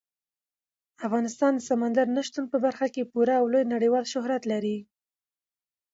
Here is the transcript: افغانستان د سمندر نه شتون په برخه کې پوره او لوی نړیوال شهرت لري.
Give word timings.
افغانستان 1.07 1.51
د 1.55 1.61
سمندر 1.69 2.05
نه 2.15 2.21
شتون 2.27 2.45
په 2.51 2.57
برخه 2.65 2.87
کې 2.93 3.09
پوره 3.11 3.35
او 3.39 3.45
لوی 3.53 3.63
نړیوال 3.75 4.05
شهرت 4.13 4.43
لري. 4.51 4.77